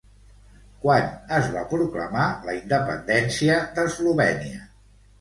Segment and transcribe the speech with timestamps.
[0.85, 4.69] Quan es va proclamar la independència d'Eslovènia?